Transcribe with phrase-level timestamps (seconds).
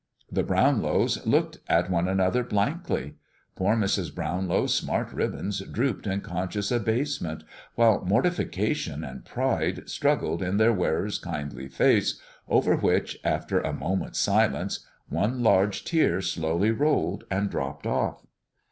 [0.31, 3.17] The Brownlows looked at one another blankly.
[3.55, 4.15] Poor Mrs.
[4.15, 7.43] Brownlow's smart ribbons drooped in conscious abasement,
[7.75, 12.19] while mortification and pride struggled in their wearer's kindly face,
[12.49, 18.25] over which, after a moment's silence, one large tear slowly rolled, and dropped off.